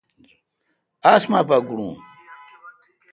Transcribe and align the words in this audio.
اسمان 1.11 1.43
پاگوڑون۔ 1.49 1.95